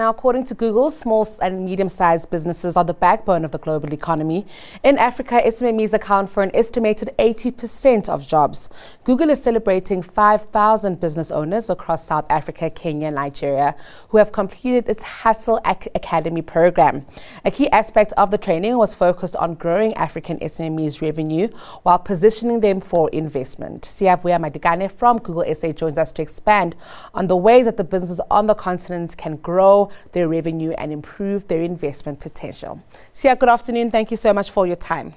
Now, 0.00 0.08
according 0.08 0.44
to 0.44 0.54
Google, 0.54 0.90
small 0.90 1.28
and 1.42 1.62
medium 1.62 1.90
sized 1.90 2.30
businesses 2.30 2.74
are 2.74 2.84
the 2.84 2.94
backbone 2.94 3.44
of 3.44 3.50
the 3.50 3.58
global 3.58 3.92
economy. 3.92 4.46
In 4.82 4.96
Africa, 4.96 5.42
SMEs 5.44 5.92
account 5.92 6.30
for 6.30 6.42
an 6.42 6.50
estimated 6.54 7.10
80% 7.18 8.08
of 8.08 8.26
jobs. 8.26 8.70
Google 9.04 9.28
is 9.28 9.42
celebrating 9.42 10.00
5,000 10.00 10.98
business 10.98 11.30
owners 11.30 11.68
across 11.68 12.06
South 12.06 12.24
Africa, 12.30 12.70
Kenya, 12.70 13.08
and 13.08 13.16
Nigeria 13.16 13.76
who 14.08 14.16
have 14.16 14.32
completed 14.32 14.88
its 14.88 15.02
Hustle 15.02 15.60
Academy 15.66 16.40
program. 16.40 17.04
A 17.44 17.50
key 17.50 17.68
aspect 17.68 18.14
of 18.16 18.30
the 18.30 18.38
training 18.38 18.78
was 18.78 18.94
focused 18.94 19.36
on 19.36 19.52
growing 19.52 19.92
African 19.96 20.38
SMEs' 20.38 21.02
revenue 21.02 21.48
while 21.82 21.98
positioning 21.98 22.60
them 22.60 22.80
for 22.80 23.10
investment. 23.10 23.82
Siavuya 23.82 24.40
Madikane 24.40 24.90
from 24.90 25.18
Google 25.18 25.54
SA 25.54 25.72
joins 25.72 25.98
us 25.98 26.10
to 26.12 26.22
expand 26.22 26.74
on 27.12 27.26
the 27.26 27.36
ways 27.36 27.66
that 27.66 27.76
the 27.76 27.84
businesses 27.84 28.22
on 28.30 28.46
the 28.46 28.54
continent 28.54 29.14
can 29.18 29.36
grow 29.36 29.89
their 30.12 30.28
revenue 30.28 30.72
and 30.72 30.92
improve 30.92 31.46
their 31.48 31.62
investment 31.62 32.20
potential. 32.20 32.82
Sia, 33.12 33.36
good 33.36 33.48
afternoon. 33.48 33.90
Thank 33.90 34.10
you 34.10 34.16
so 34.16 34.32
much 34.32 34.50
for 34.50 34.66
your 34.66 34.76
time. 34.76 35.14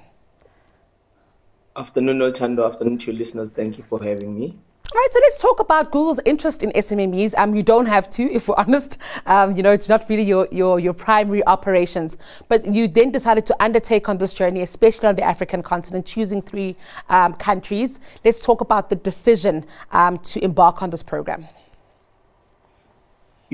Afternoon, 1.76 2.18
Oltando. 2.20 2.64
Afternoon 2.70 2.98
to 2.98 3.10
your 3.10 3.18
listeners. 3.18 3.48
Thank 3.48 3.78
you 3.78 3.84
for 3.84 4.02
having 4.02 4.38
me. 4.38 4.56
All 4.92 5.00
right, 5.00 5.08
so 5.10 5.18
let's 5.22 5.40
talk 5.40 5.58
about 5.58 5.90
Google's 5.90 6.20
interest 6.24 6.62
in 6.62 6.70
SMMEs. 6.70 7.34
Um, 7.36 7.54
you 7.56 7.64
don't 7.64 7.86
have 7.86 8.08
to, 8.10 8.32
if 8.32 8.46
we're 8.46 8.54
honest. 8.58 8.98
Um, 9.26 9.56
you 9.56 9.62
know, 9.62 9.72
it's 9.72 9.88
not 9.88 10.08
really 10.08 10.22
your, 10.22 10.46
your, 10.52 10.78
your 10.78 10.92
primary 10.92 11.44
operations. 11.46 12.16
But 12.48 12.64
you 12.64 12.86
then 12.86 13.10
decided 13.10 13.44
to 13.46 13.56
undertake 13.60 14.08
on 14.08 14.18
this 14.18 14.32
journey, 14.32 14.60
especially 14.62 15.08
on 15.08 15.16
the 15.16 15.22
African 15.22 15.64
continent, 15.64 16.06
choosing 16.06 16.40
three 16.40 16.76
um, 17.08 17.34
countries. 17.34 17.98
Let's 18.24 18.40
talk 18.40 18.60
about 18.60 18.88
the 18.88 18.94
decision 18.94 19.66
um, 19.90 20.18
to 20.18 20.44
embark 20.44 20.80
on 20.80 20.90
this 20.90 21.02
program. 21.02 21.48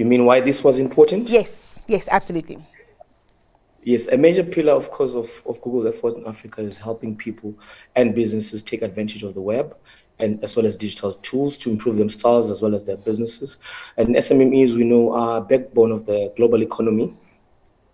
You 0.01 0.07
mean 0.07 0.25
why 0.25 0.41
this 0.41 0.65
was 0.65 0.79
important? 0.79 1.29
Yes, 1.29 1.85
yes, 1.87 2.09
absolutely. 2.11 2.57
Yes, 3.83 4.09
a 4.09 4.17
major 4.17 4.43
pillar, 4.43 4.73
of 4.73 4.91
course, 4.91 5.15
of, 5.15 5.29
of 5.45 5.61
Google's 5.61 5.95
effort 5.95 6.17
in 6.17 6.27
Africa 6.27 6.63
is 6.63 6.79
helping 6.79 7.15
people 7.15 7.55
and 7.95 8.15
businesses 8.15 8.63
take 8.63 8.81
advantage 8.81 9.25
of 9.25 9.35
the 9.35 9.43
web 9.43 9.77
and 10.19 10.43
as 10.43 10.57
well 10.57 10.65
as 10.65 10.79
digital 10.79 11.13
tools 11.13 11.59
to 11.59 11.71
improve 11.71 11.97
themselves 11.97 12.49
as 12.49 12.63
well 12.63 12.75
as 12.75 12.85
their 12.85 12.97
businesses. 12.97 13.59
And 13.99 14.17
SMMEs, 14.17 14.75
we 14.75 14.85
know, 14.85 15.13
are 15.13 15.43
backbone 15.43 15.93
of 15.93 16.07
the 16.07 16.33
global 16.35 16.63
economy, 16.63 17.15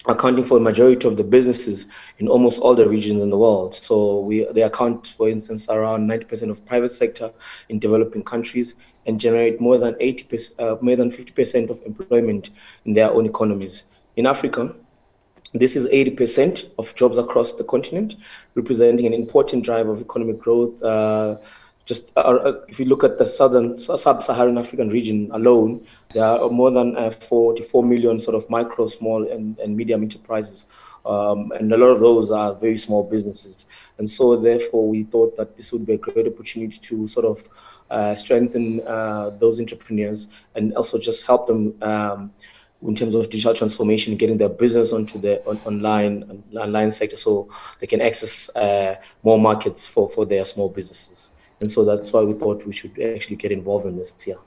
accounting 0.09 0.45
for 0.45 0.57
a 0.59 0.61
majority 0.61 1.07
of 1.07 1.17
the 1.17 1.25
businesses 1.25 1.87
in 2.19 2.29
almost 2.29 2.61
all 2.61 2.75
the 2.75 2.89
regions 2.89 3.23
in 3.23 3.31
the 3.31 3.39
world. 3.39 3.75
So 3.75 4.21
we 4.21 4.45
they 4.53 4.63
account, 4.63 5.09
for 5.09 5.29
instance, 5.29 5.69
around 5.69 6.09
90% 6.09 6.51
of 6.51 6.65
private 6.65 6.93
sector 6.93 7.33
in 7.69 7.79
developing 7.79 8.23
countries 8.23 8.75
and 9.07 9.21
generate 9.21 9.61
more 9.61 9.79
than 9.79 9.97
80 10.01 10.39
uh, 10.59 10.77
more 10.81 10.97
than 10.97 11.11
50% 11.11 11.71
of 11.71 11.83
employment 11.85 12.51
in 12.85 12.95
their 12.95 13.11
own 13.11 13.27
economies. 13.27 13.85
In 14.17 14.27
Africa, 14.27 14.75
this 15.55 15.77
is 15.77 15.87
80% 15.87 16.71
of 16.79 16.95
jobs 16.95 17.19
across 17.19 17.53
the 17.55 17.65
continent, 17.65 18.17
representing 18.55 19.07
an 19.07 19.15
important 19.15 19.65
driver 19.65 19.93
of 19.93 20.01
economic 20.01 20.39
growth. 20.39 20.83
Uh, 20.83 21.37
just 21.87 22.11
uh, 22.17 22.21
uh, 22.21 22.61
if 22.69 22.81
you 22.81 22.85
look 22.85 23.05
at 23.05 23.17
the 23.17 23.25
southern 23.25 23.79
sub-Saharan 23.79 24.59
African 24.59 24.91
region 24.91 25.31
alone, 25.33 25.87
there 26.13 26.25
are 26.25 26.51
more 26.51 26.73
than 26.73 26.97
uh, 26.97 27.11
44 27.11 27.85
million 27.85 28.19
sort 28.19 28.35
of 28.35 28.51
micro, 28.51 28.89
small, 28.89 29.27
and, 29.31 29.57
and 29.61 29.77
medium 29.77 30.03
enterprises, 30.03 30.67
um, 31.07 31.53
and 31.53 31.73
a 31.73 31.77
lot 31.77 31.87
of 31.87 32.01
those 32.01 32.33
are 32.33 32.55
very 32.55 32.77
small 32.77 33.05
businesses. 33.05 33.67
And 33.99 34.11
so, 34.11 34.35
therefore, 34.35 34.89
we 34.89 35.05
thought 35.05 35.37
that 35.37 35.57
this 35.57 35.73
would 35.73 35.87
be 35.87 35.95
a 35.95 35.99
great 35.99 36.27
opportunity 36.27 36.77
to 36.77 37.07
sort 37.07 37.25
of 37.25 37.49
uh, 37.89 38.17
strengthen 38.17 38.85
uh, 38.85 39.31
those 39.39 39.61
entrepreneurs 39.61 40.27
and 40.57 40.75
also 40.75 40.99
just 40.99 41.25
help 41.25 41.47
them. 41.47 41.75
Um, 41.83 42.33
in 42.83 42.95
terms 42.95 43.15
of 43.15 43.31
digital 43.31 43.55
transformation, 43.55 44.17
getting 44.17 44.37
their 44.37 44.51
business 44.51 44.93
onto 44.93 45.19
the 45.19 45.43
on, 45.47 45.59
online 45.65 46.45
online 46.55 46.93
sector, 46.93 47.17
so 47.17 47.49
they 47.81 47.87
can 47.87 48.03
access 48.03 48.51
uh, 48.55 48.97
more 49.23 49.41
markets 49.41 49.87
for, 49.87 50.11
for 50.11 50.27
their 50.27 50.45
small 50.45 50.69
businesses. 50.69 51.31
And 51.61 51.71
so 51.71 51.85
that's 51.85 52.13
why 52.13 52.23
we 52.23 52.35
thought 52.35 52.67
we 52.67 52.73
should 52.73 53.01
actually 53.01 53.37
get 53.37 53.53
involved 53.53 53.87
in 53.87 53.97
this 53.97 54.15
here. 54.23 54.39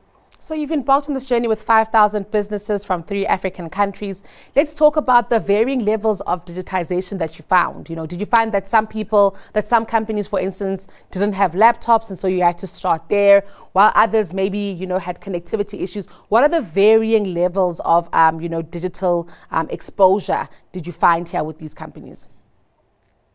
So 0.42 0.54
you've 0.54 0.72
embarked 0.72 1.10
on 1.10 1.14
this 1.14 1.26
journey 1.26 1.50
with 1.50 1.62
5,000 1.62 2.32
businesses 2.32 2.86
from 2.86 3.04
three 3.04 3.28
African 3.28 3.70
countries. 3.70 4.24
Let's 4.56 4.74
talk 4.74 4.96
about 4.96 5.30
the 5.30 5.38
varying 5.38 5.84
levels 5.84 6.22
of 6.22 6.46
digitization 6.46 7.20
that 7.20 7.38
you 7.38 7.44
found. 7.44 7.90
You 7.90 7.98
know, 7.98 8.06
did 8.06 8.22
you 8.22 8.26
find 8.26 8.50
that 8.54 8.66
some 8.66 8.88
people, 8.88 9.36
that 9.52 9.68
some 9.68 9.86
companies, 9.86 10.30
for 10.30 10.40
instance, 10.40 10.88
didn't 11.12 11.34
have 11.34 11.52
laptops 11.52 12.10
and 12.10 12.18
so 12.18 12.30
you 12.30 12.42
had 12.42 12.58
to 12.60 12.68
start 12.68 13.10
there, 13.10 13.44
while 13.74 13.92
others 13.96 14.32
maybe, 14.32 14.60
you 14.60 14.88
know, 14.88 14.98
had 14.98 15.20
connectivity 15.20 15.82
issues? 15.82 16.06
What 16.30 16.44
are 16.44 16.50
the 16.50 16.62
varying 16.62 17.34
levels 17.34 17.82
of, 17.82 18.08
um, 18.14 18.40
you 18.40 18.48
know, 18.48 18.62
digital 18.62 19.28
um, 19.52 19.70
exposure 19.70 20.48
did 20.72 20.88
you 20.88 20.94
find 20.94 21.28
here 21.28 21.44
with 21.44 21.60
these 21.60 21.74
companies? 21.74 22.30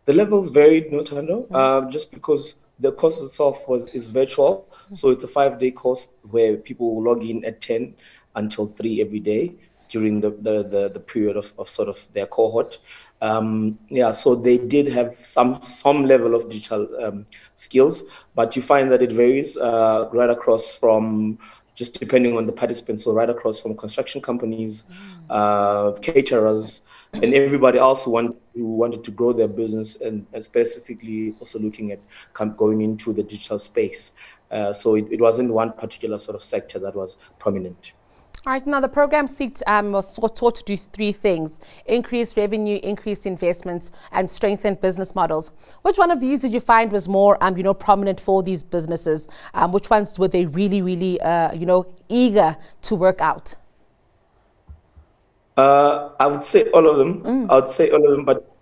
The 0.06 0.14
levels 0.14 0.48
varied, 0.48 0.90
no, 0.90 1.02
Tando, 1.02 1.42
mm-hmm. 1.42 1.54
uh, 1.54 1.90
just 1.90 2.10
because 2.10 2.54
the 2.78 2.92
course 2.92 3.20
itself 3.20 3.68
was 3.68 3.86
is 3.88 4.08
virtual, 4.08 4.68
so 4.92 5.10
it's 5.10 5.24
a 5.24 5.28
five 5.28 5.58
day 5.58 5.70
course 5.70 6.10
where 6.22 6.56
people 6.56 6.94
will 6.94 7.04
log 7.04 7.24
in 7.24 7.44
at 7.44 7.60
10 7.60 7.94
until 8.34 8.66
3 8.66 9.00
every 9.00 9.20
day 9.20 9.54
during 9.88 10.20
the, 10.20 10.30
the, 10.30 10.64
the, 10.64 10.90
the 10.90 10.98
period 11.00 11.36
of, 11.36 11.52
of 11.56 11.68
sort 11.68 11.88
of 11.88 12.12
their 12.12 12.26
cohort. 12.26 12.78
Um, 13.20 13.78
yeah, 13.88 14.10
so 14.10 14.34
they 14.34 14.58
did 14.58 14.88
have 14.88 15.16
some 15.22 15.62
some 15.62 16.04
level 16.04 16.34
of 16.34 16.50
digital 16.50 16.88
um, 17.02 17.26
skills, 17.54 18.02
but 18.34 18.56
you 18.56 18.62
find 18.62 18.90
that 18.90 19.02
it 19.02 19.12
varies 19.12 19.56
uh, 19.56 20.08
right 20.12 20.30
across 20.30 20.76
from 20.76 21.38
just 21.74 21.98
depending 21.98 22.36
on 22.36 22.46
the 22.46 22.52
participants. 22.52 23.04
So 23.04 23.12
right 23.12 23.30
across 23.30 23.60
from 23.60 23.76
construction 23.76 24.20
companies, 24.20 24.84
uh, 25.30 25.92
caterers, 26.02 26.82
and 27.12 27.32
everybody 27.34 27.78
else 27.78 28.04
who, 28.04 28.10
want, 28.10 28.40
who 28.54 28.64
wanted 28.64 29.02
to 29.04 29.10
grow 29.10 29.32
their 29.32 29.48
business 29.48 29.96
and, 29.96 30.26
specifically 30.40 31.34
also 31.40 31.58
looking 31.58 31.92
at 31.92 32.00
going 32.56 32.80
into 32.80 33.12
the 33.12 33.22
digital 33.22 33.58
space. 33.58 34.12
Uh, 34.50 34.72
so 34.72 34.94
it, 34.94 35.06
it 35.10 35.20
wasn't 35.20 35.50
one 35.50 35.72
particular 35.72 36.18
sort 36.18 36.36
of 36.36 36.42
sector 36.42 36.78
that 36.78 36.94
was 36.94 37.16
prominent. 37.38 37.92
All 38.46 38.52
right, 38.52 38.66
now 38.66 38.78
the 38.78 38.88
program 38.88 39.26
seeks, 39.26 39.62
um, 39.66 39.92
was 39.92 40.14
taught 40.14 40.54
to 40.56 40.64
do 40.64 40.76
three 40.76 41.12
things 41.12 41.60
increase 41.86 42.36
revenue, 42.36 42.78
increase 42.82 43.24
investments, 43.24 43.90
and 44.12 44.30
strengthen 44.30 44.74
business 44.74 45.14
models. 45.14 45.52
Which 45.80 45.96
one 45.96 46.10
of 46.10 46.20
these 46.20 46.42
did 46.42 46.52
you 46.52 46.60
find 46.60 46.92
was 46.92 47.08
more 47.08 47.42
um, 47.42 47.56
you 47.56 47.62
know, 47.62 47.72
prominent 47.72 48.20
for 48.20 48.42
these 48.42 48.62
businesses? 48.62 49.30
Um, 49.54 49.72
which 49.72 49.88
ones 49.88 50.18
were 50.18 50.28
they 50.28 50.44
really, 50.44 50.82
really 50.82 51.18
uh, 51.22 51.54
you 51.54 51.64
know, 51.64 51.86
eager 52.10 52.54
to 52.82 52.94
work 52.94 53.22
out? 53.22 53.54
Uh, 55.56 56.10
I 56.18 56.26
would 56.26 56.44
say 56.44 56.70
all 56.70 56.88
of 56.88 56.96
them. 56.96 57.22
Mm. 57.22 57.50
I 57.50 57.56
would 57.56 57.68
say 57.68 57.90
all 57.90 58.04
of 58.04 58.10
them, 58.10 58.24
but 58.24 58.54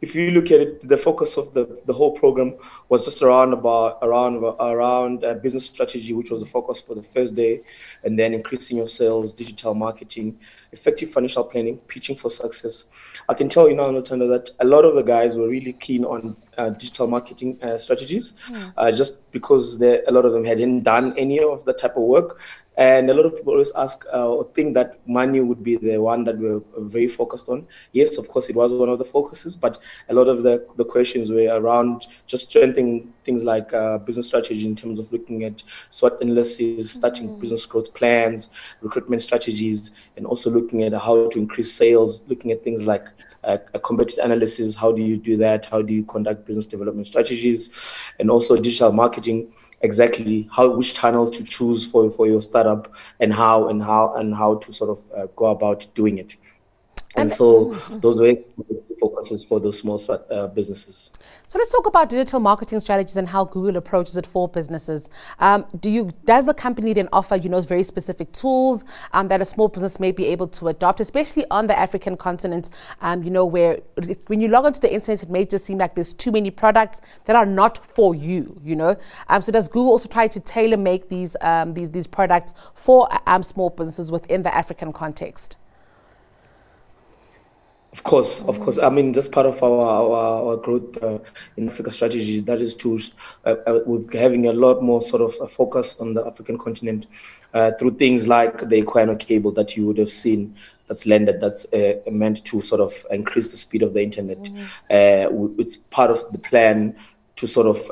if 0.00 0.14
you 0.14 0.30
look 0.30 0.46
at 0.46 0.60
it, 0.60 0.88
the 0.88 0.96
focus 0.96 1.36
of 1.36 1.52
the, 1.54 1.80
the 1.86 1.92
whole 1.92 2.12
program 2.12 2.54
was 2.88 3.04
just 3.04 3.22
around 3.22 3.52
about 3.52 3.98
around 4.02 4.36
around 4.44 5.24
uh, 5.24 5.34
business 5.34 5.66
strategy, 5.66 6.12
which 6.12 6.30
was 6.30 6.40
the 6.40 6.46
focus 6.46 6.80
for 6.80 6.94
the 6.94 7.02
first 7.02 7.34
day, 7.34 7.62
and 8.04 8.18
then 8.18 8.34
increasing 8.34 8.76
your 8.76 8.86
sales, 8.88 9.34
digital 9.34 9.74
marketing, 9.74 10.38
effective 10.72 11.10
financial 11.10 11.42
planning, 11.42 11.78
pitching 11.78 12.14
for 12.14 12.30
success. 12.30 12.84
I 13.28 13.34
can 13.34 13.48
tell 13.48 13.68
you 13.68 13.74
now, 13.74 13.90
Notanda, 13.90 14.28
that 14.28 14.50
a 14.60 14.64
lot 14.64 14.84
of 14.84 14.94
the 14.94 15.02
guys 15.02 15.36
were 15.36 15.48
really 15.48 15.72
keen 15.72 16.04
on 16.04 16.36
uh, 16.56 16.70
digital 16.70 17.08
marketing 17.08 17.58
uh, 17.62 17.78
strategies, 17.78 18.34
mm. 18.48 18.72
uh, 18.76 18.92
just 18.92 19.30
because 19.32 19.80
a 19.82 20.02
lot 20.10 20.24
of 20.24 20.32
them 20.32 20.44
hadn't 20.44 20.82
done 20.82 21.14
any 21.18 21.40
of 21.40 21.64
that 21.64 21.78
type 21.80 21.96
of 21.96 22.02
work. 22.02 22.38
And 22.78 23.10
a 23.10 23.14
lot 23.14 23.26
of 23.26 23.34
people 23.36 23.54
always 23.54 23.72
ask 23.72 24.04
uh, 24.14 24.28
or 24.28 24.44
think 24.54 24.74
that 24.74 25.00
money 25.06 25.40
would 25.40 25.64
be 25.64 25.76
the 25.76 25.98
one 25.98 26.22
that 26.24 26.38
we're 26.38 26.60
very 26.78 27.08
focused 27.08 27.48
on. 27.48 27.66
Yes, 27.90 28.18
of 28.18 28.28
course, 28.28 28.48
it 28.48 28.54
was 28.54 28.70
one 28.70 28.88
of 28.88 29.00
the 29.00 29.04
focuses, 29.04 29.56
but 29.56 29.78
a 30.08 30.14
lot 30.14 30.28
of 30.28 30.44
the, 30.44 30.64
the 30.76 30.84
questions 30.84 31.28
were 31.28 31.48
around 31.48 32.06
just 32.28 32.48
strengthening 32.50 33.12
things 33.24 33.42
like 33.42 33.72
uh, 33.74 33.98
business 33.98 34.28
strategy 34.28 34.64
in 34.64 34.76
terms 34.76 35.00
of 35.00 35.12
looking 35.12 35.42
at 35.42 35.60
SWOT 35.90 36.22
analysis, 36.22 36.92
starting 36.92 37.30
mm-hmm. 37.30 37.40
business 37.40 37.66
growth 37.66 37.92
plans, 37.94 38.48
recruitment 38.80 39.22
strategies, 39.22 39.90
and 40.16 40.24
also 40.24 40.48
looking 40.48 40.84
at 40.84 40.92
how 40.92 41.28
to 41.30 41.38
increase 41.38 41.72
sales, 41.72 42.22
looking 42.28 42.52
at 42.52 42.62
things 42.62 42.82
like 42.82 43.08
uh, 43.48 43.58
a 43.74 43.78
competitive 43.78 44.24
analysis. 44.24 44.76
How 44.76 44.92
do 44.92 45.02
you 45.02 45.16
do 45.16 45.36
that? 45.38 45.64
How 45.64 45.82
do 45.82 45.92
you 45.92 46.04
conduct 46.04 46.46
business 46.46 46.66
development 46.66 47.06
strategies? 47.06 47.96
And 48.18 48.30
also 48.30 48.56
digital 48.56 48.92
marketing 48.92 49.52
exactly 49.80 50.48
how 50.50 50.68
which 50.68 50.94
channels 50.94 51.30
to 51.38 51.44
choose 51.44 51.90
for 51.90 52.10
for 52.10 52.26
your 52.26 52.40
startup 52.40 52.92
and 53.20 53.32
how 53.32 53.68
and 53.68 53.82
how 53.82 54.14
and 54.16 54.34
how 54.34 54.56
to 54.56 54.72
sort 54.72 54.90
of 54.90 55.04
uh, 55.16 55.26
go 55.36 55.46
about 55.46 55.86
doing 55.94 56.18
it. 56.18 56.36
And, 57.20 57.30
so 57.30 57.74
those 57.90 58.20
ways 58.20 58.44
focuses 59.00 59.44
for 59.44 59.60
those 59.60 59.78
small 59.78 60.00
uh, 60.30 60.48
businesses. 60.48 61.12
So 61.50 61.58
let's 61.58 61.72
talk 61.72 61.86
about 61.86 62.10
digital 62.10 62.40
marketing 62.40 62.78
strategies 62.80 63.16
and 63.16 63.26
how 63.26 63.44
Google 63.46 63.78
approaches 63.78 64.18
it 64.18 64.26
for 64.26 64.48
businesses. 64.48 65.08
Um, 65.38 65.64
do 65.80 65.88
you 65.88 66.12
does 66.26 66.44
the 66.44 66.52
company 66.52 66.92
then 66.92 67.08
offer 67.10 67.36
you 67.36 67.48
know 67.48 67.58
very 67.62 67.84
specific 67.84 68.32
tools 68.32 68.84
um, 69.14 69.28
that 69.28 69.40
a 69.40 69.46
small 69.46 69.68
business 69.68 69.98
may 69.98 70.12
be 70.12 70.26
able 70.26 70.48
to 70.48 70.68
adopt, 70.68 71.00
especially 71.00 71.46
on 71.50 71.66
the 71.66 71.78
African 71.78 72.18
continent? 72.18 72.68
Um, 73.00 73.22
you 73.22 73.30
know 73.30 73.46
where 73.46 73.78
when 74.26 74.42
you 74.42 74.48
log 74.48 74.66
onto 74.66 74.80
the 74.80 74.92
internet, 74.92 75.22
it 75.22 75.30
may 75.30 75.46
just 75.46 75.64
seem 75.64 75.78
like 75.78 75.94
there's 75.94 76.12
too 76.12 76.32
many 76.32 76.50
products 76.50 77.00
that 77.24 77.34
are 77.34 77.46
not 77.46 77.84
for 77.94 78.14
you. 78.14 78.60
You 78.62 78.76
know, 78.76 78.96
um, 79.28 79.40
so 79.40 79.50
does 79.50 79.68
Google 79.68 79.92
also 79.92 80.08
try 80.08 80.28
to 80.28 80.40
tailor 80.40 80.76
make 80.76 81.08
these 81.08 81.34
um, 81.40 81.72
these 81.72 81.90
these 81.90 82.06
products 82.06 82.52
for 82.74 83.08
um, 83.26 83.42
small 83.42 83.70
businesses 83.70 84.12
within 84.12 84.42
the 84.42 84.54
African 84.54 84.92
context? 84.92 85.56
Of 87.92 88.02
course, 88.02 88.40
of 88.42 88.60
course. 88.60 88.76
I 88.78 88.90
mean, 88.90 89.12
that's 89.12 89.28
part 89.28 89.46
of 89.46 89.62
our 89.62 89.80
our, 89.80 90.50
our 90.50 90.56
growth 90.58 91.02
uh, 91.02 91.18
in 91.56 91.68
Africa 91.68 91.90
strategy. 91.90 92.40
That 92.40 92.60
is 92.60 92.76
to 92.76 92.98
uh, 93.46 93.56
uh, 93.66 93.80
we're 93.86 94.04
having 94.12 94.46
a 94.46 94.52
lot 94.52 94.82
more 94.82 95.00
sort 95.00 95.22
of 95.22 95.34
a 95.40 95.48
focus 95.48 95.96
on 95.98 96.12
the 96.12 96.26
African 96.26 96.58
continent 96.58 97.06
uh, 97.54 97.72
through 97.78 97.92
things 97.92 98.28
like 98.28 98.68
the 98.68 98.82
Equiano 98.82 99.18
cable 99.18 99.52
that 99.52 99.74
you 99.76 99.86
would 99.86 99.96
have 99.96 100.10
seen 100.10 100.54
that's 100.86 101.06
landed 101.06 101.40
that's 101.40 101.64
uh, 101.72 101.94
meant 102.10 102.44
to 102.44 102.60
sort 102.60 102.80
of 102.82 103.06
increase 103.10 103.50
the 103.52 103.56
speed 103.56 103.82
of 103.82 103.94
the 103.94 104.02
internet. 104.02 104.38
Mm-hmm. 104.38 105.60
it's 105.60 105.76
part 105.76 106.10
of 106.10 106.30
the 106.32 106.38
plan 106.38 106.94
to 107.36 107.46
sort 107.46 107.66
of 107.66 107.90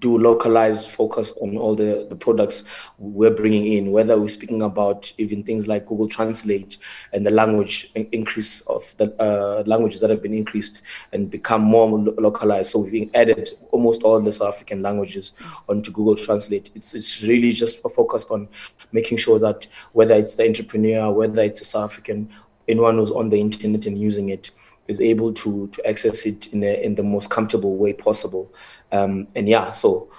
do 0.00 0.18
localized 0.18 0.90
focus 0.90 1.32
on 1.40 1.56
all 1.56 1.74
the, 1.74 2.06
the 2.08 2.16
products 2.16 2.64
we're 2.98 3.30
bringing 3.30 3.72
in, 3.72 3.90
whether 3.90 4.18
we're 4.20 4.28
speaking 4.28 4.62
about 4.62 5.12
even 5.18 5.42
things 5.42 5.66
like 5.66 5.86
Google 5.86 6.08
Translate 6.08 6.76
and 7.12 7.24
the 7.24 7.30
language 7.30 7.90
increase 7.94 8.60
of 8.62 8.94
the 8.98 9.14
uh, 9.20 9.62
languages 9.66 10.00
that 10.00 10.10
have 10.10 10.22
been 10.22 10.34
increased 10.34 10.82
and 11.12 11.30
become 11.30 11.62
more 11.62 11.88
localized. 11.98 12.70
So 12.70 12.80
we've 12.80 13.10
added 13.14 13.50
almost 13.70 14.02
all 14.02 14.20
the 14.20 14.32
South 14.32 14.54
African 14.54 14.82
languages 14.82 15.32
onto 15.68 15.90
Google 15.90 16.16
Translate. 16.16 16.70
It's, 16.74 16.94
it's 16.94 17.22
really 17.22 17.52
just 17.52 17.82
focused 17.82 18.30
on 18.30 18.48
making 18.92 19.18
sure 19.18 19.38
that 19.38 19.66
whether 19.92 20.14
it's 20.14 20.34
the 20.34 20.46
entrepreneur, 20.46 21.10
whether 21.12 21.42
it's 21.42 21.60
a 21.60 21.64
South 21.64 21.90
African, 21.90 22.28
anyone 22.68 22.96
who's 22.96 23.10
on 23.10 23.30
the 23.30 23.40
internet 23.40 23.86
and 23.86 23.98
using 23.98 24.28
it, 24.28 24.50
is 24.88 25.00
able 25.00 25.32
to 25.34 25.68
to 25.68 25.86
access 25.86 26.26
it 26.26 26.48
in 26.52 26.64
a, 26.64 26.82
in 26.82 26.94
the 26.94 27.02
most 27.02 27.30
comfortable 27.30 27.76
way 27.76 27.92
possible. 27.92 28.52
Um, 28.90 29.28
and 29.36 29.48
yeah, 29.48 29.70
so 29.72 30.10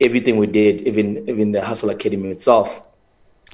everything 0.00 0.36
we 0.36 0.46
did, 0.46 0.82
even 0.82 1.28
even 1.28 1.52
the 1.52 1.64
Hustle 1.64 1.90
Academy 1.90 2.30
itself. 2.30 2.82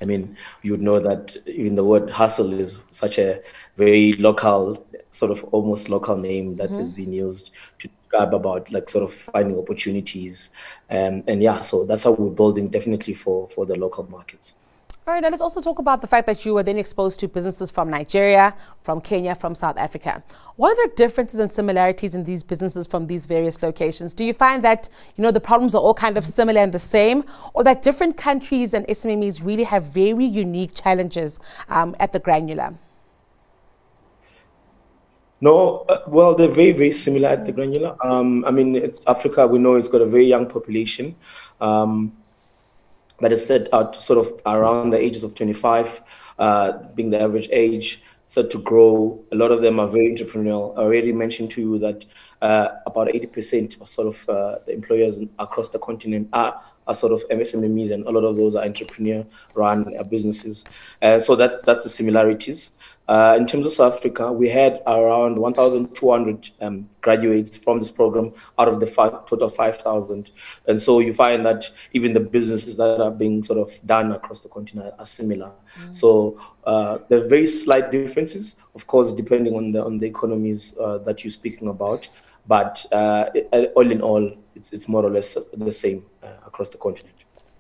I 0.03 0.07
mean, 0.07 0.37
you 0.63 0.73
would 0.73 0.83
know 0.83 0.99
that 0.99 1.37
even 1.47 1.77
the 1.77 1.85
word 1.85 2.11
hustle 2.11 2.53
is 2.53 2.81
such 2.91 3.17
a 3.17 3.41
very 3.77 4.15
local, 4.15 4.85
sort 5.13 5.31
of 5.31 5.45
almost 5.45 5.89
local 5.89 6.17
name 6.17 6.57
that 6.57 6.71
mm-hmm. 6.71 6.81
is 6.81 6.89
being 6.89 7.13
used 7.13 7.53
to 7.79 7.87
describe 7.87 8.35
about 8.35 8.73
like 8.73 8.89
sort 8.89 9.05
of 9.05 9.15
finding 9.15 9.57
opportunities. 9.57 10.51
Um, 10.91 11.23
and 11.29 11.41
yeah, 11.41 11.61
so 11.61 11.85
that's 11.85 12.03
how 12.03 12.11
we're 12.11 12.31
building 12.31 12.71
definitely 12.71 13.15
for 13.15 13.49
for 13.49 13.67
the 13.67 13.77
local 13.77 14.11
markets. 14.11 14.55
All 15.07 15.13
right, 15.13 15.23
now 15.23 15.29
let's 15.29 15.43
also 15.43 15.61
talk 15.61 15.81
about 15.81 16.01
the 16.01 16.07
fact 16.07 16.27
that 16.29 16.47
you 16.47 16.55
were 16.55 16.63
then 16.63 16.79
exposed 16.79 17.21
to 17.21 17.29
businesses 17.29 17.71
from 17.71 17.91
Nigeria, 17.91 18.57
from 18.81 19.03
Kenya, 19.03 19.35
from 19.35 19.53
South 19.55 19.77
Africa. 19.77 20.25
What 20.57 20.71
are 20.79 20.89
the 20.89 20.95
differences 20.95 21.41
and 21.41 21.53
similarities 21.53 22.15
in 22.15 22.25
these 22.25 22.43
businesses 22.43 22.87
from 22.87 23.07
these 23.07 23.27
various 23.27 23.63
locations? 23.63 24.15
Do 24.15 24.25
you 24.25 24.33
find 24.33 24.63
that 24.63 24.89
you 25.17 25.23
know 25.23 25.31
the 25.31 25.41
problems 25.41 25.75
are 25.75 25.83
all 25.83 25.93
kind 25.93 26.17
of 26.17 26.25
similar 26.25 26.63
and 26.63 26.73
the 26.73 26.81
same, 26.81 27.23
or 27.53 27.63
that 27.65 27.83
different 27.83 28.17
countries 28.17 28.73
and 28.73 28.87
SMEs 28.87 29.45
really 29.45 29.65
have 29.65 29.85
very 29.85 30.25
unique 30.25 30.75
challenges 30.75 31.39
um, 31.69 31.95
at 32.01 32.11
the 32.11 32.19
granular? 32.19 32.75
No, 35.43 35.85
uh, 35.91 35.99
well, 36.07 36.35
they're 36.35 36.49
very, 36.49 36.73
very 36.73 36.93
similar 36.93 37.29
at 37.29 37.45
the 37.45 37.53
granular. 37.53 37.95
Um, 38.03 38.43
I 38.47 38.51
mean, 38.51 38.91
Africa. 39.07 39.47
We 39.47 39.59
know 39.59 39.75
it's 39.75 39.89
got 39.89 40.01
a 40.01 40.07
very 40.07 40.25
young 40.25 40.49
population. 40.49 41.15
Um, 41.61 42.17
that 43.21 43.33
is 43.33 43.47
set 43.47 43.73
out 43.73 43.95
sort 43.95 44.19
of 44.19 44.41
around 44.47 44.85
the 44.91 44.93
ages 44.93 45.17
of 45.25 45.35
25, 45.35 46.01
uh, 46.39 46.73
being 46.95 47.11
the 47.11 47.21
average 47.21 47.49
age, 47.53 48.03
set 48.25 48.51
to 48.51 48.59
grow. 48.59 49.25
A 49.33 49.37
lot 49.37 49.53
of 49.53 49.63
them 49.63 49.79
are 49.79 49.89
very 49.89 50.15
entrepreneurial. 50.15 50.77
I 50.77 50.83
already 50.83 51.13
mentioned 51.13 51.51
to 51.53 51.61
you 51.61 51.79
that 51.79 52.05
uh, 52.45 52.79
about 52.85 53.09
80% 53.09 53.81
of 53.81 53.89
sort 53.89 54.07
of 54.07 54.29
uh, 54.29 54.59
the 54.67 54.75
employers 54.75 55.19
across 55.39 55.71
the 55.71 55.79
continent 55.79 56.29
are, 56.35 56.61
are 56.87 56.95
sort 56.95 57.15
of 57.15 57.27
MSMEs, 57.31 57.91
and 57.91 58.05
a 58.05 58.11
lot 58.11 58.23
of 58.23 58.37
those 58.37 58.55
are 58.55 58.63
entrepreneur-run 58.63 59.95
businesses. 60.11 60.63
Uh, 61.01 61.19
so 61.19 61.37
that 61.37 61.65
that's 61.65 61.85
the 61.85 61.89
similarities. 61.89 62.73
Uh, 63.07 63.37
in 63.39 63.47
terms 63.47 63.67
of 63.67 63.73
South 63.73 63.95
Africa, 63.97 64.33
we 64.33 64.49
had 64.49 64.83
around 64.87 65.39
1,200 65.39 66.49
um, 66.61 66.89
graduates 67.03 67.57
from 67.57 67.79
this 67.79 67.91
program 67.91 68.33
out 68.59 68.69
of 68.69 68.81
the 68.81 68.87
five, 68.87 69.27
total 69.27 69.51
5,000. 69.51 70.31
And 70.67 70.81
so 70.81 71.01
you 71.01 71.13
find 71.13 71.45
that 71.45 71.71
even 71.93 72.15
the 72.15 72.21
businesses 72.21 72.79
that 72.79 73.01
are 73.01 73.11
being 73.11 73.43
sort 73.43 73.59
of 73.59 73.79
done 73.87 74.13
across 74.13 74.41
the 74.41 74.49
continent 74.49 74.95
are 74.99 75.05
similar. 75.07 75.53
Mm-hmm. 75.79 75.93
So 75.93 76.41
uh, 76.65 76.99
there 77.09 77.23
are 77.23 77.29
very 77.29 77.47
slight 77.47 77.91
differences, 77.91 78.57
of 78.75 78.87
course, 78.87 79.13
depending 79.13 79.55
on 79.55 79.73
the 79.73 79.85
on 79.85 79.99
the 79.99 80.07
economies 80.07 80.75
uh, 80.81 80.99
that 80.99 81.25
you're 81.25 81.31
speaking 81.31 81.69
about. 81.69 82.09
But 82.47 82.85
uh, 82.93 83.31
all 83.75 83.91
in 83.91 84.03
all, 84.03 84.31
it's, 84.55 84.73
it's 84.73 84.89
more 84.89 85.05
or 85.05 85.11
less 85.11 85.37
the 85.53 85.73
same 85.73 86.05
uh, 86.23 86.37
across 86.47 86.71
the 86.71 86.79
continent. 86.79 87.17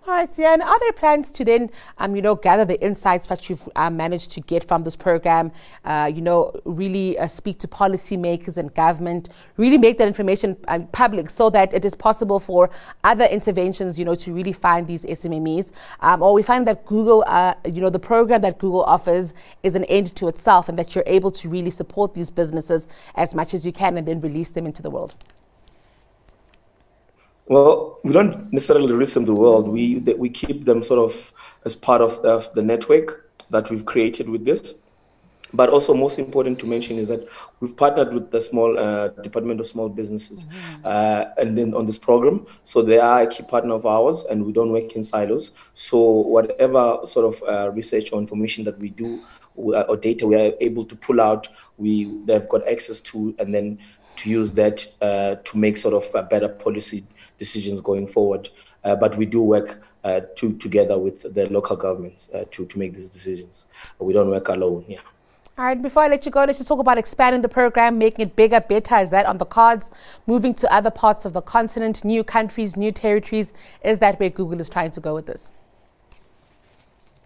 All 0.06 0.12
right, 0.12 0.30
yeah. 0.38 0.52
And 0.52 0.60
are 0.60 0.78
there 0.80 0.92
plans 0.92 1.30
to 1.30 1.46
then, 1.46 1.70
um, 1.96 2.14
you 2.14 2.20
know, 2.20 2.34
gather 2.34 2.66
the 2.66 2.78
insights 2.84 3.26
that 3.28 3.48
you've 3.48 3.66
uh, 3.74 3.88
managed 3.88 4.32
to 4.32 4.42
get 4.42 4.62
from 4.62 4.84
this 4.84 4.96
program? 4.96 5.50
Uh, 5.82 6.12
you 6.14 6.20
know, 6.20 6.52
really 6.66 7.18
uh, 7.18 7.26
speak 7.26 7.58
to 7.60 7.68
policymakers 7.68 8.58
and 8.58 8.74
government, 8.74 9.30
really 9.56 9.78
make 9.78 9.96
that 9.96 10.06
information 10.06 10.58
uh, 10.68 10.80
public 10.92 11.30
so 11.30 11.48
that 11.48 11.72
it 11.72 11.86
is 11.86 11.94
possible 11.94 12.38
for 12.38 12.68
other 13.02 13.24
interventions, 13.24 13.98
you 13.98 14.04
know, 14.04 14.14
to 14.14 14.34
really 14.34 14.52
find 14.52 14.86
these 14.86 15.06
SMMEs. 15.06 15.72
Um, 16.00 16.22
or 16.22 16.34
we 16.34 16.42
find 16.42 16.66
that 16.66 16.84
Google, 16.84 17.24
uh, 17.26 17.54
you 17.64 17.80
know, 17.80 17.88
the 17.88 17.98
program 17.98 18.42
that 18.42 18.58
Google 18.58 18.84
offers 18.84 19.32
is 19.62 19.74
an 19.74 19.84
end 19.84 20.14
to 20.16 20.28
itself, 20.28 20.68
and 20.68 20.78
that 20.78 20.94
you're 20.94 21.04
able 21.06 21.30
to 21.30 21.48
really 21.48 21.70
support 21.70 22.12
these 22.12 22.30
businesses 22.30 22.88
as 23.14 23.34
much 23.34 23.54
as 23.54 23.64
you 23.64 23.72
can, 23.72 23.96
and 23.96 24.06
then 24.06 24.20
release 24.20 24.50
them 24.50 24.66
into 24.66 24.82
the 24.82 24.90
world. 24.90 25.14
Well, 27.46 28.00
we 28.02 28.12
don't 28.12 28.52
necessarily 28.52 28.90
release 28.90 29.14
them 29.14 29.26
to 29.26 29.32
the 29.32 29.40
world. 29.40 29.68
We 29.68 29.98
we 29.98 30.30
keep 30.30 30.64
them 30.64 30.82
sort 30.82 31.00
of 31.00 31.32
as 31.64 31.76
part 31.76 32.00
of, 32.00 32.18
of 32.20 32.52
the 32.54 32.62
network 32.62 33.30
that 33.50 33.70
we've 33.70 33.84
created 33.84 34.28
with 34.28 34.44
this. 34.44 34.76
But 35.52 35.68
also, 35.68 35.94
most 35.94 36.18
important 36.18 36.58
to 36.60 36.66
mention 36.66 36.98
is 36.98 37.08
that 37.08 37.28
we've 37.60 37.76
partnered 37.76 38.12
with 38.12 38.32
the 38.32 38.40
small 38.40 38.76
uh, 38.76 39.08
Department 39.08 39.60
of 39.60 39.66
Small 39.66 39.88
Businesses, 39.88 40.40
mm-hmm. 40.44 40.80
uh, 40.84 41.26
and 41.38 41.56
then 41.56 41.74
on 41.74 41.86
this 41.86 41.98
program. 41.98 42.46
So 42.64 42.82
they 42.82 42.98
are 42.98 43.22
a 43.22 43.26
key 43.28 43.44
partner 43.44 43.74
of 43.74 43.86
ours, 43.86 44.24
and 44.28 44.44
we 44.44 44.52
don't 44.52 44.72
work 44.72 44.96
in 44.96 45.04
silos. 45.04 45.52
So 45.74 46.00
whatever 46.00 46.98
sort 47.04 47.34
of 47.34 47.42
uh, 47.48 47.70
research 47.70 48.12
or 48.12 48.18
information 48.20 48.64
that 48.64 48.78
we 48.80 48.88
do 48.88 49.22
or 49.54 49.96
data 49.96 50.26
we 50.26 50.34
are 50.34 50.52
able 50.60 50.84
to 50.86 50.96
pull 50.96 51.20
out, 51.20 51.46
we 51.78 52.10
they've 52.24 52.48
got 52.48 52.66
access 52.66 53.00
to, 53.02 53.36
and 53.38 53.54
then 53.54 53.78
to 54.16 54.30
use 54.30 54.52
that 54.52 54.86
uh, 55.00 55.36
to 55.44 55.58
make 55.58 55.76
sort 55.76 55.94
of 55.94 56.30
better 56.30 56.48
policy 56.48 57.04
decisions 57.38 57.80
going 57.80 58.06
forward. 58.06 58.48
Uh, 58.84 58.94
but 58.94 59.16
we 59.16 59.24
do 59.24 59.40
work 59.40 59.82
uh, 60.04 60.20
to, 60.36 60.52
together 60.54 60.98
with 60.98 61.34
the 61.34 61.48
local 61.48 61.76
governments 61.76 62.30
uh, 62.34 62.44
to, 62.50 62.66
to 62.66 62.78
make 62.78 62.94
these 62.94 63.08
decisions. 63.08 63.66
We 63.98 64.12
don't 64.12 64.28
work 64.28 64.48
alone. 64.48 64.84
Yeah. 64.86 65.00
All 65.56 65.64
right, 65.64 65.80
before 65.80 66.02
I 66.02 66.08
let 66.08 66.26
you 66.26 66.32
go, 66.32 66.44
let's 66.44 66.58
just 66.58 66.68
talk 66.68 66.80
about 66.80 66.98
expanding 66.98 67.40
the 67.40 67.48
program, 67.48 67.96
making 67.96 68.26
it 68.26 68.34
bigger, 68.34 68.60
better. 68.60 68.96
Is 68.96 69.10
that 69.10 69.24
on 69.24 69.38
the 69.38 69.46
cards? 69.46 69.92
Moving 70.26 70.52
to 70.54 70.72
other 70.72 70.90
parts 70.90 71.24
of 71.24 71.32
the 71.32 71.42
continent, 71.42 72.04
new 72.04 72.24
countries, 72.24 72.76
new 72.76 72.90
territories. 72.90 73.52
Is 73.84 74.00
that 74.00 74.18
where 74.18 74.30
Google 74.30 74.58
is 74.58 74.68
trying 74.68 74.90
to 74.90 75.00
go 75.00 75.14
with 75.14 75.26
this? 75.26 75.52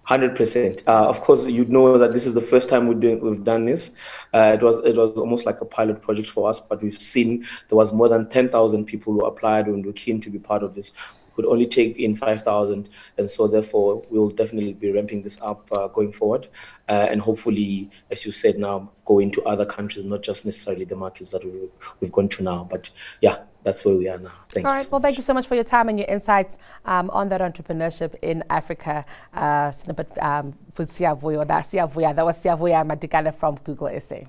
Hundred 0.08 0.30
uh, 0.30 0.36
percent. 0.36 0.82
Of 0.86 1.20
course, 1.20 1.44
you 1.44 1.66
know 1.66 1.98
that 1.98 2.14
this 2.14 2.24
is 2.24 2.32
the 2.32 2.40
first 2.40 2.70
time 2.70 2.86
we've 2.88 3.44
done 3.44 3.66
this. 3.66 3.92
Uh, 4.32 4.56
it 4.58 4.62
was 4.62 4.78
it 4.78 4.96
was 4.96 5.14
almost 5.18 5.44
like 5.44 5.60
a 5.60 5.66
pilot 5.66 6.00
project 6.00 6.30
for 6.30 6.48
us, 6.48 6.62
but 6.62 6.80
we've 6.82 6.94
seen 6.94 7.44
there 7.68 7.76
was 7.76 7.92
more 7.92 8.08
than 8.08 8.26
ten 8.30 8.48
thousand 8.48 8.86
people 8.86 9.12
who 9.12 9.26
applied 9.26 9.66
and 9.66 9.84
were 9.84 9.92
keen 9.92 10.18
to 10.22 10.30
be 10.30 10.38
part 10.38 10.62
of 10.62 10.74
this. 10.74 10.92
We 11.38 11.44
could 11.44 11.52
only 11.52 11.66
take 11.66 11.96
in 11.98 12.16
five 12.16 12.42
thousand, 12.42 12.88
and 13.16 13.30
so 13.30 13.46
therefore 13.46 14.02
we'll 14.10 14.30
definitely 14.30 14.72
be 14.72 14.90
ramping 14.90 15.22
this 15.22 15.38
up 15.40 15.68
uh, 15.70 15.86
going 15.86 16.10
forward, 16.10 16.48
uh, 16.88 17.06
and 17.08 17.20
hopefully, 17.20 17.90
as 18.10 18.26
you 18.26 18.32
said, 18.32 18.58
now 18.58 18.90
go 19.04 19.20
into 19.20 19.44
other 19.44 19.64
countries, 19.64 20.04
not 20.04 20.22
just 20.22 20.44
necessarily 20.44 20.84
the 20.84 20.96
markets 20.96 21.30
that 21.30 21.44
we've, 21.44 21.70
we've 22.00 22.10
gone 22.10 22.28
to 22.28 22.42
now. 22.42 22.66
But 22.68 22.90
yeah, 23.20 23.38
that's 23.62 23.84
where 23.84 23.96
we 23.96 24.08
are 24.08 24.18
now. 24.18 24.32
Thank 24.48 24.66
All 24.66 24.72
right. 24.72 24.90
Well, 24.90 25.00
thank 25.00 25.16
you 25.16 25.22
so 25.22 25.32
much 25.32 25.46
for 25.46 25.54
your 25.54 25.62
time 25.62 25.88
and 25.88 25.96
your 25.96 26.08
insights 26.08 26.58
um, 26.86 27.08
on 27.10 27.28
that 27.28 27.40
entrepreneurship 27.40 28.16
in 28.20 28.42
Africa 28.50 29.04
uh, 29.32 29.70
snippet 29.70 30.10
um, 30.18 30.54
for 30.72 30.86
Siavuya. 30.86 31.46
That 31.46 31.66
Siavuya, 31.66 32.16
that 32.16 32.24
was 32.24 32.42
Siavuya 32.42 32.84
Madikana 32.84 33.32
from 33.32 33.60
Google 33.62 33.98
SA. 34.00 34.24